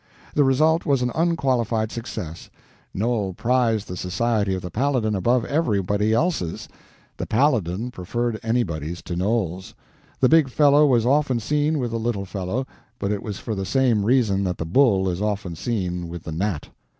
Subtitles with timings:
[0.33, 2.49] The result was an unqualified success.
[2.91, 6.67] Noel prized the society of the Paladin above everybody else's;
[7.17, 9.75] the Paladin preferred anybody's to Noel's.
[10.19, 12.65] The big fellow was often seen with the little fellow,
[12.97, 16.31] but it was for the same reason that the bull is often seen with the
[16.31, 16.69] gnat.